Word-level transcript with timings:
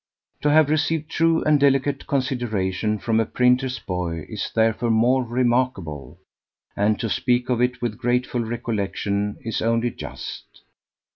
To 0.41 0.49
have 0.49 0.71
received 0.71 1.11
true 1.11 1.43
and 1.43 1.59
delicate 1.59 2.07
consideration 2.07 2.97
from 2.97 3.19
a 3.19 3.25
printer's 3.27 3.77
boy 3.77 4.25
is 4.27 4.49
therefore 4.55 4.89
more 4.89 5.23
remarkable, 5.23 6.17
and 6.75 6.99
to 7.01 7.07
speak 7.07 7.51
of 7.51 7.61
it 7.61 7.83
with 7.83 7.99
grateful 7.99 8.41
recollection 8.41 9.37
is 9.43 9.61
only 9.61 9.91
just. 9.91 10.61